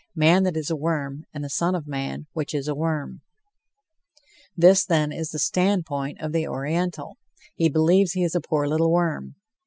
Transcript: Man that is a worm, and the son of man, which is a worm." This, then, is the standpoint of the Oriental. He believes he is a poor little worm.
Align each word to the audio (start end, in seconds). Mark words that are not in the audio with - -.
Man 0.15 0.41
that 0.45 0.57
is 0.57 0.71
a 0.71 0.75
worm, 0.75 1.27
and 1.31 1.43
the 1.43 1.47
son 1.49 1.75
of 1.75 1.85
man, 1.85 2.25
which 2.33 2.55
is 2.55 2.67
a 2.67 2.73
worm." 2.73 3.21
This, 4.57 4.83
then, 4.83 5.11
is 5.11 5.29
the 5.29 5.37
standpoint 5.37 6.19
of 6.19 6.31
the 6.31 6.47
Oriental. 6.47 7.17
He 7.53 7.69
believes 7.69 8.13
he 8.13 8.23
is 8.23 8.33
a 8.33 8.41
poor 8.41 8.65
little 8.65 8.91
worm. 8.91 9.35